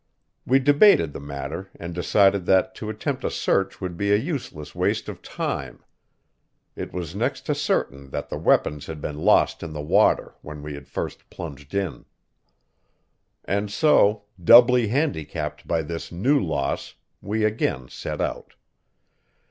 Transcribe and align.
We 0.47 0.57
debated 0.57 1.13
the 1.13 1.19
matter, 1.19 1.69
and 1.79 1.93
decided 1.93 2.47
that 2.47 2.73
to 2.73 2.89
attempt 2.89 3.23
a 3.23 3.29
search 3.29 3.79
would 3.79 3.97
be 3.97 4.11
a 4.11 4.15
useless 4.17 4.73
waste 4.73 5.07
of 5.07 5.21
time; 5.21 5.83
it 6.75 6.91
was 6.91 7.13
next 7.15 7.41
to 7.45 7.53
certain 7.53 8.09
that 8.09 8.27
the 8.27 8.37
weapons 8.39 8.87
had 8.87 8.99
been 8.99 9.19
lost 9.19 9.61
in 9.61 9.73
the 9.73 9.79
water 9.81 10.33
when 10.41 10.63
we 10.63 10.73
had 10.73 10.87
first 10.87 11.29
plunged 11.29 11.75
in. 11.75 12.05
And 13.45 13.69
so, 13.71 14.23
doubly 14.43 14.87
handicapped 14.87 15.67
by 15.67 15.83
this 15.83 16.11
new 16.11 16.41
loss, 16.43 16.95
we 17.21 17.43
again 17.45 17.87
set 17.87 18.19
out. 18.19 18.55